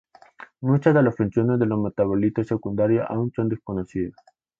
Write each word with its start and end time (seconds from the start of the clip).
Muchas 0.61 0.95
de 0.95 1.03
las 1.03 1.15
funciones 1.15 1.59
de 1.59 1.67
los 1.67 1.79
metabolitos 1.79 2.47
secundarios 2.47 3.05
aún 3.07 3.31
son 3.35 3.49
desconocidas. 3.49 4.15